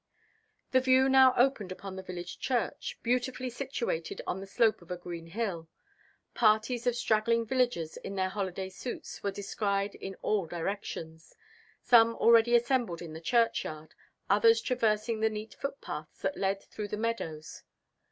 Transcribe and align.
The 0.71 0.79
view 0.81 1.07
now 1.07 1.35
opened 1.37 1.71
upon 1.71 1.95
the 1.95 2.01
village 2.01 2.39
church, 2.39 2.97
beautifully 3.03 3.51
situated 3.51 4.19
on 4.25 4.39
the 4.39 4.47
slope 4.47 4.81
of 4.81 4.89
a 4.89 4.97
green 4.97 5.27
hill. 5.27 5.69
Parties 6.33 6.87
of 6.87 6.95
straggling 6.95 7.45
villagers 7.45 7.97
in 7.97 8.15
their 8.15 8.29
holiday 8.29 8.69
suits 8.69 9.21
were 9.21 9.29
descried 9.29 9.93
in 9.93 10.15
all 10.23 10.47
directions, 10.47 11.35
some 11.83 12.15
already 12.15 12.55
assembled 12.55 13.03
in 13.03 13.13
the 13.13 13.21
churchyard, 13.21 13.93
others 14.27 14.59
traversing 14.59 15.19
the 15.19 15.29
neat 15.29 15.53
footpaths 15.53 16.23
that 16.23 16.35
led 16.35 16.63
through 16.63 16.87
the 16.87 16.97
meadows. 16.97 17.61